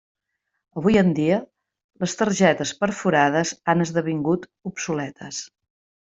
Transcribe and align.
Avui 0.79 0.95
en 1.01 1.09
dia, 1.19 1.35
les 2.03 2.17
targetes 2.23 2.71
perforades 2.81 3.51
han 3.73 3.85
esdevingut 3.89 4.49
obsoletes. 4.71 5.43